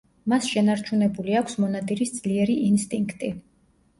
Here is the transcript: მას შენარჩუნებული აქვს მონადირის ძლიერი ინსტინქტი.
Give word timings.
მას 0.31 0.45
შენარჩუნებული 0.53 1.35
აქვს 1.41 1.59
მონადირის 1.65 2.13
ძლიერი 2.15 2.57
ინსტინქტი. 2.71 3.29